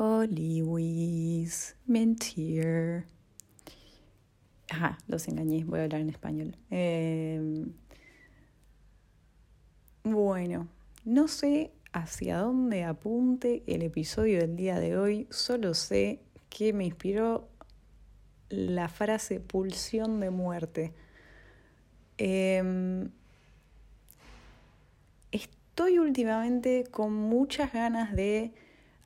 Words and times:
Oliwis, 0.00 1.74
mentir. 1.86 3.04
Ajá, 4.70 4.96
los 5.08 5.26
engañé, 5.26 5.64
voy 5.64 5.80
a 5.80 5.82
hablar 5.84 6.00
en 6.02 6.10
español. 6.10 6.56
Em, 6.70 7.72
bueno, 10.04 10.68
no 11.04 11.26
sé 11.26 11.72
hacia 11.92 12.38
dónde 12.38 12.84
apunte 12.84 13.64
el 13.66 13.82
episodio 13.82 14.38
del 14.38 14.54
día 14.54 14.78
de 14.78 14.96
hoy, 14.96 15.26
solo 15.30 15.74
sé 15.74 16.20
que 16.48 16.72
me 16.72 16.84
inspiró 16.84 17.48
la 18.50 18.88
frase 18.88 19.40
pulsión 19.40 20.20
de 20.20 20.30
muerte. 20.30 20.94
Em, 22.18 23.10
estoy 25.32 25.98
últimamente 25.98 26.84
con 26.88 27.12
muchas 27.14 27.72
ganas 27.72 28.14
de 28.14 28.52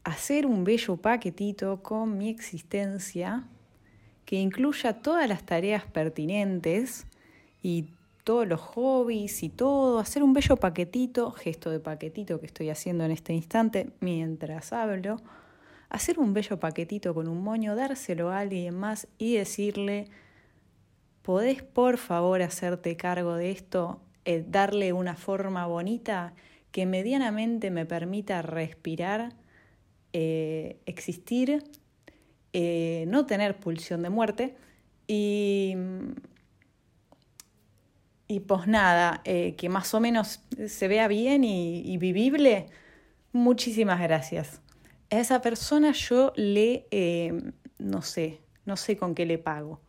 hacer 0.04 0.46
un 0.46 0.64
bello 0.64 0.96
paquetito 0.96 1.82
con 1.82 2.18
mi 2.18 2.28
existencia 2.28 3.44
que 4.24 4.36
incluya 4.36 5.00
todas 5.00 5.28
las 5.28 5.44
tareas 5.44 5.84
pertinentes 5.84 7.06
y 7.62 7.86
todos 8.24 8.46
los 8.46 8.60
hobbies 8.60 9.42
y 9.42 9.48
todo, 9.48 9.98
hacer 9.98 10.22
un 10.22 10.32
bello 10.32 10.56
paquetito, 10.56 11.32
gesto 11.32 11.70
de 11.70 11.80
paquetito 11.80 12.40
que 12.40 12.46
estoy 12.46 12.70
haciendo 12.70 13.04
en 13.04 13.10
este 13.10 13.32
instante 13.32 13.90
mientras 14.00 14.72
hablo, 14.72 15.20
hacer 15.88 16.18
un 16.18 16.32
bello 16.32 16.58
paquetito 16.58 17.14
con 17.14 17.28
un 17.28 17.42
moño, 17.42 17.74
dárselo 17.74 18.30
a 18.30 18.38
alguien 18.38 18.76
más 18.76 19.08
y 19.18 19.36
decirle, 19.36 20.08
¿podés 21.22 21.62
por 21.62 21.98
favor 21.98 22.42
hacerte 22.42 22.96
cargo 22.96 23.34
de 23.34 23.50
esto, 23.50 24.00
eh, 24.24 24.44
darle 24.46 24.92
una 24.92 25.16
forma 25.16 25.66
bonita 25.66 26.32
que 26.70 26.86
medianamente 26.86 27.70
me 27.70 27.86
permita 27.86 28.40
respirar, 28.40 29.34
eh, 30.14 30.78
existir, 30.84 31.64
eh, 32.52 33.06
no 33.08 33.24
tener 33.24 33.58
pulsión 33.58 34.02
de 34.02 34.10
muerte 34.10 34.54
y 35.06 35.74
y 38.28 38.40
pues 38.40 38.66
nada, 38.66 39.20
eh, 39.24 39.56
que 39.56 39.68
más 39.68 39.92
o 39.92 40.00
menos 40.00 40.40
se 40.66 40.88
vea 40.88 41.06
bien 41.06 41.44
y, 41.44 41.98
vivible, 41.98 42.66
muchísimas 43.32 44.00
gracias. 44.00 44.62
A 45.10 45.18
esa 45.18 45.42
persona 45.42 45.92
yo 45.92 46.32
le, 46.36 46.86
no 47.78 48.00
sé, 48.00 48.40
no 48.64 48.78
sé 48.78 48.96
con 48.96 49.14
qué 49.14 49.26
le 49.26 49.36
pago, 49.36 49.82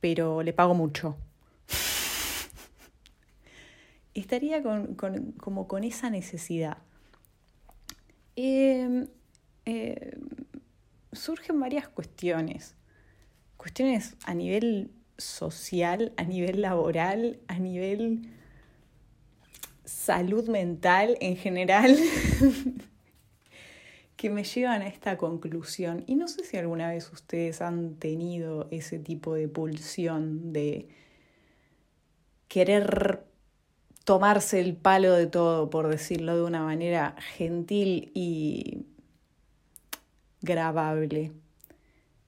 pero 0.00 0.44
le 0.44 0.52
pago 0.52 0.74
mucho. 0.74 1.16
Estaría 4.14 4.62
con, 4.62 4.94
como 4.94 5.66
con 5.66 5.82
esa 5.82 6.10
necesidad. 6.10 6.78
Em, 8.42 9.06
surgen 11.12 11.60
varias 11.60 11.88
cuestiones, 11.88 12.74
cuestiones 13.58 14.16
a 14.24 14.32
nivel 14.32 14.90
social, 15.18 16.14
a 16.16 16.24
nivel 16.24 16.62
laboral, 16.62 17.38
a 17.48 17.58
nivel 17.58 18.22
salud 19.84 20.48
mental 20.48 21.18
en 21.20 21.36
general, 21.36 21.94
que 24.16 24.30
me 24.30 24.44
llevan 24.44 24.80
a 24.80 24.88
esta 24.88 25.18
conclusión. 25.18 26.04
Y 26.06 26.14
no 26.14 26.26
sé 26.26 26.42
si 26.44 26.56
alguna 26.56 26.88
vez 26.88 27.12
ustedes 27.12 27.60
han 27.60 27.96
tenido 27.96 28.68
ese 28.70 28.98
tipo 28.98 29.34
de 29.34 29.48
pulsión 29.48 30.54
de 30.54 30.88
querer 32.48 33.29
tomarse 34.10 34.58
el 34.58 34.74
palo 34.74 35.12
de 35.12 35.28
todo, 35.28 35.70
por 35.70 35.86
decirlo 35.86 36.34
de 36.34 36.42
una 36.42 36.64
manera 36.64 37.14
gentil 37.36 38.10
y 38.12 38.84
grabable. 40.42 41.30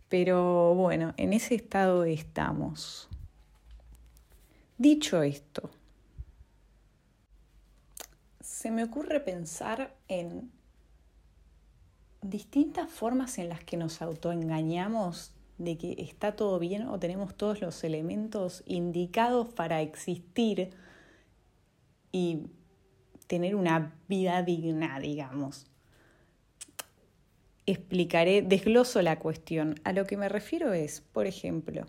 Pero 0.09 0.77
bueno, 0.77 1.13
en 1.17 1.33
ese 1.33 1.57
estado 1.57 2.05
estamos. 2.05 3.09
Dicho 4.79 5.25
esto, 5.25 5.71
se 8.41 8.71
me 8.71 8.85
ocurre 8.85 9.19
pensar 9.19 9.93
en 10.07 10.53
distintas 12.21 12.93
formas 12.93 13.39
en 13.39 13.49
las 13.49 13.65
que 13.65 13.77
nos 13.77 14.03
autoengañamos 14.03 15.33
de 15.59 15.77
que 15.77 15.97
está 15.99 16.37
todo 16.37 16.61
bien 16.61 16.87
o 16.87 17.01
tenemos 17.01 17.35
todos 17.35 17.61
los 17.61 17.83
elementos 17.83 18.63
indicados 18.67 19.49
para 19.49 19.83
existir 19.83 20.71
y 22.13 22.47
tener 23.27 23.57
una 23.57 23.97
vida 24.07 24.43
digna, 24.43 25.01
digamos 25.01 25.67
explicaré, 27.67 28.43
desgloso 28.43 29.03
la 29.03 29.19
cuestión. 29.19 29.77
A 29.85 29.93
lo 29.93 30.07
que 30.07 30.17
me 30.17 30.29
refiero 30.29 30.73
es, 30.73 31.01
por 31.01 31.27
ejemplo, 31.27 31.87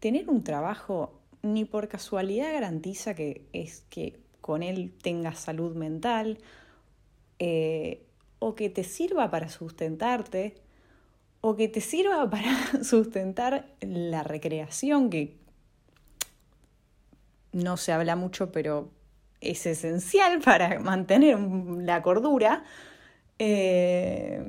tener 0.00 0.28
un 0.28 0.44
trabajo 0.44 1.20
ni 1.42 1.64
por 1.64 1.88
casualidad 1.88 2.52
garantiza 2.52 3.14
que 3.14 3.46
es 3.52 3.84
que 3.90 4.18
con 4.40 4.62
él 4.62 4.92
tengas 5.02 5.38
salud 5.38 5.76
mental 5.76 6.38
eh, 7.38 8.04
o 8.38 8.54
que 8.54 8.70
te 8.70 8.84
sirva 8.84 9.30
para 9.30 9.48
sustentarte 9.48 10.54
o 11.40 11.54
que 11.54 11.68
te 11.68 11.80
sirva 11.80 12.28
para 12.30 12.82
sustentar 12.82 13.68
la 13.80 14.22
recreación 14.22 15.10
que 15.10 15.36
no 17.52 17.76
se 17.76 17.92
habla 17.92 18.16
mucho 18.16 18.50
pero 18.50 18.90
es 19.40 19.66
esencial 19.66 20.40
para 20.44 20.78
mantener 20.80 21.38
la 21.38 22.02
cordura 22.02 22.64
eh, 23.38 24.42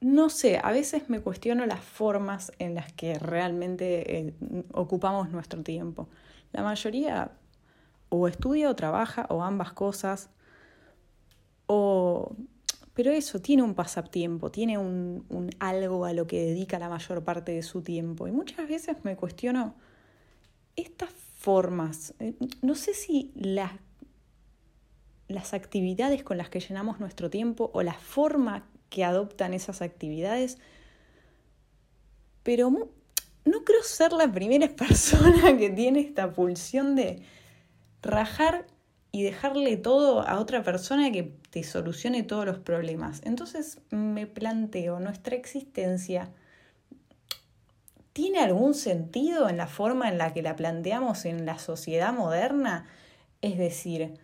no 0.00 0.28
sé, 0.28 0.60
a 0.62 0.70
veces 0.72 1.08
me 1.08 1.20
cuestiono 1.20 1.66
las 1.66 1.80
formas 1.80 2.52
en 2.58 2.74
las 2.74 2.92
que 2.92 3.18
realmente 3.18 4.18
eh, 4.18 4.34
ocupamos 4.72 5.30
nuestro 5.30 5.62
tiempo. 5.62 6.08
La 6.52 6.62
mayoría 6.62 7.32
o 8.08 8.28
estudia 8.28 8.70
o 8.70 8.76
trabaja 8.76 9.26
o 9.30 9.42
ambas 9.42 9.72
cosas. 9.72 10.30
O, 11.66 12.36
pero 12.94 13.10
eso, 13.10 13.40
tiene 13.40 13.62
un 13.62 13.74
pasatiempo, 13.74 14.50
tiene 14.50 14.78
un, 14.78 15.26
un, 15.28 15.50
algo 15.58 16.04
a 16.04 16.12
lo 16.12 16.26
que 16.26 16.40
dedica 16.40 16.78
la 16.78 16.88
mayor 16.88 17.24
parte 17.24 17.52
de 17.52 17.62
su 17.62 17.82
tiempo. 17.82 18.28
Y 18.28 18.32
muchas 18.32 18.68
veces 18.68 18.98
me 19.04 19.16
cuestiono 19.16 19.74
estas 20.76 21.10
formas. 21.46 22.12
Eh, 22.18 22.34
no 22.60 22.74
sé 22.74 22.92
si 22.92 23.30
las 23.36 23.70
las 25.28 25.54
actividades 25.54 26.24
con 26.24 26.38
las 26.38 26.48
que 26.48 26.58
llenamos 26.58 26.98
nuestro 26.98 27.30
tiempo 27.30 27.70
o 27.72 27.82
la 27.82 27.94
forma 27.94 28.66
que 28.90 29.04
adoptan 29.04 29.54
esas 29.54 29.80
actividades, 29.80 30.58
pero 32.42 32.70
no 32.70 33.64
creo 33.64 33.82
ser 33.84 34.12
la 34.12 34.30
primera 34.30 34.68
persona 34.76 35.56
que 35.56 35.70
tiene 35.70 36.00
esta 36.00 36.32
pulsión 36.32 36.96
de 36.96 37.22
rajar 38.02 38.66
y 39.12 39.22
dejarle 39.22 39.76
todo 39.76 40.22
a 40.22 40.40
otra 40.40 40.64
persona 40.64 41.12
que 41.12 41.36
te 41.50 41.62
solucione 41.62 42.24
todos 42.24 42.44
los 42.44 42.58
problemas. 42.58 43.20
Entonces 43.24 43.80
me 43.90 44.26
planteo, 44.26 44.98
¿nuestra 44.98 45.36
existencia 45.36 46.32
tiene 48.16 48.38
algún 48.38 48.72
sentido 48.72 49.50
en 49.50 49.58
la 49.58 49.66
forma 49.66 50.08
en 50.08 50.16
la 50.16 50.32
que 50.32 50.40
la 50.40 50.56
planteamos 50.56 51.26
en 51.26 51.44
la 51.44 51.58
sociedad 51.58 52.14
moderna? 52.14 52.86
Es 53.42 53.58
decir, 53.58 54.14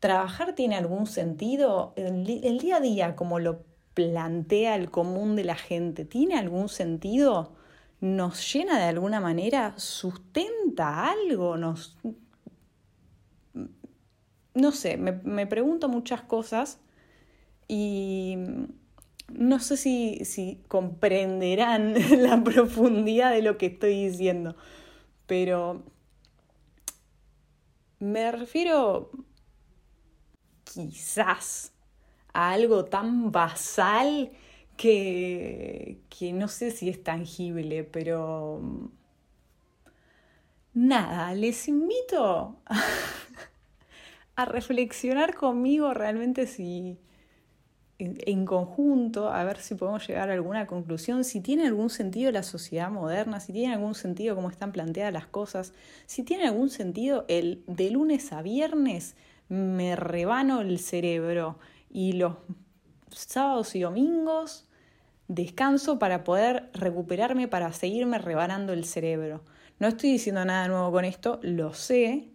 ¿Trabajar 0.00 0.54
tiene 0.54 0.76
algún 0.76 1.06
sentido? 1.06 1.94
El, 1.96 2.24
día 2.24 2.76
a 2.76 2.80
día, 2.80 3.16
como 3.16 3.38
lo 3.38 3.64
plantea 3.94 4.76
el 4.76 4.90
común 4.90 5.36
de 5.36 5.44
la 5.44 5.56
gente, 5.56 6.04
¿tiene 6.04 6.36
algún 6.36 6.68
sentido? 6.68 7.54
¿Nos 8.00 8.52
llena 8.52 8.78
de 8.78 8.84
alguna 8.84 9.20
manera? 9.20 9.74
¿Sustenta 9.78 11.10
algo? 11.10 11.56
¿Nos... 11.56 11.96
No 14.54 14.72
sé, 14.72 14.96
me, 14.96 15.12
me 15.12 15.46
pregunto 15.46 15.88
muchas 15.88 16.22
cosas 16.22 16.78
y 17.66 18.36
no 19.28 19.58
sé 19.60 19.76
si, 19.76 20.24
si, 20.24 20.60
comprenderán 20.68 21.94
la 22.22 22.42
profundidad 22.42 23.32
de 23.32 23.42
lo 23.42 23.58
que 23.58 23.66
estoy 23.66 24.08
diciendo, 24.08 24.56
pero 25.26 25.82
me 27.98 28.30
refiero 28.32 29.10
quizás 30.64 31.72
a 32.32 32.52
algo 32.52 32.84
tan 32.84 33.32
basal 33.32 34.30
que, 34.76 36.02
que 36.10 36.32
no 36.32 36.48
sé 36.48 36.70
si 36.70 36.88
es 36.88 37.02
tangible, 37.02 37.84
pero 37.84 38.90
nada, 40.74 41.34
les 41.34 41.68
invito 41.68 42.60
a, 44.36 44.44
reflexionar 44.44 45.34
conmigo 45.34 45.94
realmente 45.94 46.46
si 46.46 46.98
en, 47.98 48.44
conjunto, 48.44 49.30
a 49.30 49.42
ver 49.44 49.58
si 49.58 49.74
podemos 49.74 50.06
llegar 50.06 50.30
a 50.30 50.34
alguna 50.34 50.66
conclusión, 50.66 51.24
si 51.24 51.40
tiene 51.40 51.66
algún 51.66 51.88
sentido 51.88 52.30
la 52.30 52.42
sociedad 52.42 52.90
moderna, 52.90 53.40
si 53.40 53.52
tiene 53.52 53.74
algún 53.74 53.94
sentido 53.94 54.34
cómo 54.34 54.50
están 54.50 54.72
planteadas 54.72 55.12
las 55.12 55.26
cosas, 55.26 55.72
si 56.06 56.22
tiene 56.22 56.46
algún 56.46 56.68
sentido 56.68 57.24
el 57.28 57.62
de 57.66 57.90
lunes 57.90 58.32
a 58.32 58.42
viernes 58.42 59.16
me 59.48 59.96
rebano 59.96 60.60
el 60.60 60.78
cerebro 60.78 61.58
y 61.90 62.12
los 62.12 62.34
sábados 63.10 63.74
y 63.74 63.80
domingos 63.80 64.68
descanso 65.28 65.98
para 65.98 66.24
poder 66.24 66.70
recuperarme, 66.74 67.48
para 67.48 67.72
seguirme 67.72 68.18
rebanando 68.18 68.72
el 68.72 68.84
cerebro. 68.84 69.42
No 69.78 69.88
estoy 69.88 70.10
diciendo 70.12 70.44
nada 70.44 70.68
nuevo 70.68 70.90
con 70.92 71.04
esto, 71.04 71.38
lo 71.42 71.74
sé, 71.74 72.28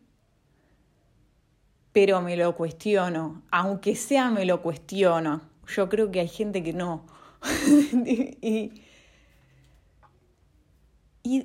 pero 1.91 2.21
me 2.21 2.37
lo 2.37 2.55
cuestiono. 2.55 3.43
Aunque 3.51 3.95
sea 3.95 4.29
me 4.29 4.45
lo 4.45 4.61
cuestiono. 4.61 5.50
Yo 5.75 5.89
creo 5.89 6.11
que 6.11 6.19
hay 6.19 6.27
gente 6.27 6.63
que 6.63 6.73
no. 6.73 7.05
y, 7.63 8.81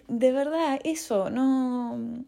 de 0.09 0.33
verdad, 0.33 0.81
eso, 0.85 1.31
no... 1.31 2.25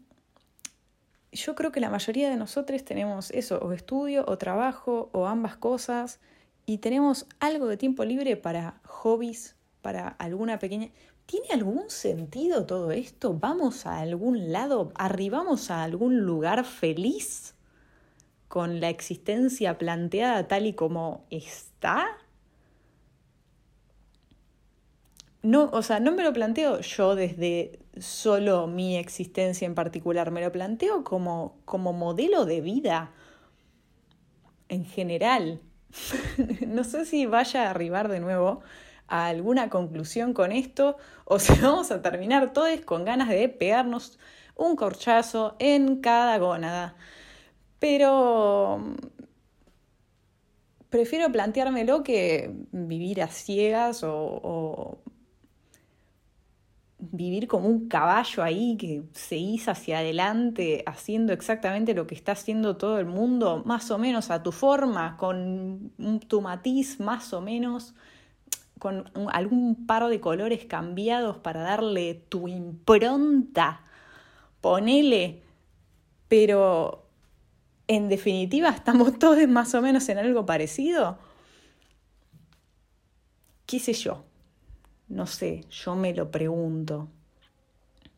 Yo 1.31 1.53
creo 1.55 1.71
que 1.71 1.79
la 1.79 1.91
mayoría 1.91 2.29
de 2.29 2.37
nosotros 2.37 2.83
tenemos 2.83 3.29
eso, 3.31 3.59
o 3.59 3.71
estudio, 3.71 4.25
o 4.27 4.37
trabajo, 4.37 5.09
o 5.13 5.27
ambas 5.27 5.57
cosas, 5.57 6.19
y 6.65 6.79
tenemos 6.79 7.27
algo 7.39 7.67
de 7.67 7.77
tiempo 7.77 8.03
libre 8.03 8.35
para 8.35 8.79
hobbies, 8.85 9.55
para 9.81 10.07
alguna 10.07 10.59
pequeña... 10.59 10.89
¿Tiene 11.25 11.49
algún 11.51 11.91
sentido 11.91 12.65
todo 12.65 12.91
esto? 12.91 13.35
¿Vamos 13.35 13.85
a 13.85 13.99
algún 13.99 14.51
lado? 14.51 14.91
¿Arribamos 14.95 15.69
a 15.69 15.83
algún 15.83 16.21
lugar 16.21 16.65
feliz 16.65 17.53
con 18.49 18.81
la 18.81 18.89
existencia 18.89 19.77
planteada 19.77 20.47
tal 20.49 20.67
y 20.67 20.73
como 20.73 21.25
está? 21.29 22.05
No, 25.41 25.69
o 25.71 25.81
sea, 25.81 26.01
no 26.01 26.11
me 26.11 26.23
lo 26.23 26.33
planteo 26.33 26.81
yo 26.81 27.15
desde 27.15 27.79
solo 27.97 28.67
mi 28.67 28.97
existencia 28.97 29.65
en 29.65 29.75
particular, 29.75 30.31
me 30.31 30.41
lo 30.41 30.51
planteo 30.51 31.05
como, 31.05 31.57
como 31.63 31.93
modelo 31.93 32.45
de 32.45 32.59
vida 32.59 33.11
en 34.67 34.83
general. 34.85 35.61
no 36.67 36.83
sé 36.83 37.05
si 37.05 37.25
vaya 37.25 37.67
a 37.67 37.69
arribar 37.69 38.09
de 38.09 38.19
nuevo 38.19 38.61
a 39.07 39.27
alguna 39.27 39.69
conclusión 39.69 40.33
con 40.33 40.51
esto 40.51 40.97
o 41.25 41.39
si 41.39 41.53
vamos 41.61 41.91
a 41.91 42.01
terminar 42.01 42.51
todos 42.51 42.79
con 42.81 43.05
ganas 43.05 43.29
de 43.29 43.47
pegarnos 43.47 44.19
un 44.55 44.75
corchazo 44.75 45.55
en 45.59 46.01
cada 46.01 46.37
gónada. 46.37 46.95
Pero 47.79 48.79
mm, 48.79 48.95
prefiero 50.89 51.31
planteármelo 51.31 52.03
que 52.03 52.53
vivir 52.71 53.21
a 53.21 53.27
ciegas 53.27 54.01
o, 54.03 55.01
vivir 57.01 57.47
como 57.47 57.69
un 57.69 57.87
caballo 57.87 58.43
ahí 58.43 58.75
que 58.77 59.03
seguís 59.13 59.69
hacia 59.69 59.99
adelante 59.99 60.83
haciendo 60.85 61.31
exactamente 61.31 61.93
lo 61.93 62.05
que 62.05 62.15
está 62.15 62.33
haciendo 62.33 62.75
todo 62.75 62.99
el 62.99 63.05
mundo, 63.05 63.63
más 63.65 63.89
o 63.89 63.97
menos 63.97 64.29
a 64.31 64.43
tu 64.43 64.51
forma, 64.51 65.15
con 65.15 65.93
tu 66.27 66.41
matiz 66.41 66.99
más 66.99 67.33
o 67.33 67.39
menos 67.41 67.95
con 68.79 69.11
algún 69.31 69.85
par 69.85 70.07
de 70.07 70.19
colores 70.19 70.65
cambiados 70.65 71.37
para 71.37 71.61
darle 71.61 72.15
tu 72.15 72.47
impronta. 72.47 73.81
Ponele, 74.61 75.43
pero 76.27 77.08
en 77.89 78.07
definitiva 78.07 78.69
estamos 78.69 79.17
todos 79.17 79.45
más 79.47 79.73
o 79.73 79.81
menos 79.81 80.07
en 80.09 80.19
algo 80.19 80.45
parecido. 80.45 81.17
¿Qué 83.65 83.79
sé 83.79 83.93
yo? 83.93 84.23
No 85.07 85.25
sé, 85.25 85.65
yo 85.71 85.95
me 85.95 86.13
lo 86.13 86.29
pregunto. 86.29 87.09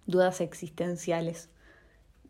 Dudas 0.05 0.41
existenciales. 0.41 1.47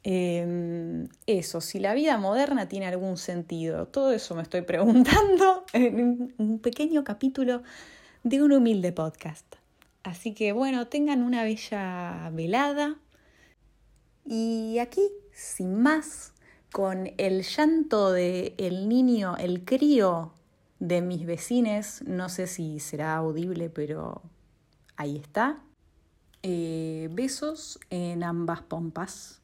Em, 0.04 1.10
eso, 1.26 1.62
si 1.62 1.80
la 1.80 1.96
vida 1.96 2.16
moderna 2.20 2.68
tiene 2.68 2.86
algún 2.86 3.18
sentido, 3.18 3.88
todo 3.88 4.12
eso 4.12 4.36
me 4.36 4.44
estoy 4.44 4.62
preguntando 4.62 5.66
en 5.74 6.36
un 6.38 6.60
pequeño 6.60 7.04
capítulo 7.04 7.64
de 8.24 8.44
un 8.44 8.52
humilde 8.52 8.92
podcast. 8.92 9.56
Así 10.04 10.36
que 10.36 10.52
bueno, 10.52 10.88
tengan 10.90 11.24
una 11.24 11.44
bella 11.44 12.30
velada. 12.34 12.98
Y 14.26 14.78
aquí, 14.78 15.02
sin 15.34 15.82
más, 15.82 16.34
con 16.72 17.12
el 17.18 17.44
llanto 17.44 18.12
del 18.12 18.54
el 18.58 18.88
niño, 18.88 19.36
el 19.38 19.66
crío 19.66 20.34
de 20.80 21.02
mis 21.02 21.26
vecines, 21.26 22.04
no 22.08 22.30
sé 22.30 22.48
si 22.48 22.80
será 22.80 23.16
audible, 23.16 23.70
pero 23.70 24.22
ahí 24.96 25.18
está. 25.18 25.62
Eh, 26.44 27.10
besos 27.12 27.80
en 27.90 28.24
ambas 28.24 28.62
pompas. 28.62 29.41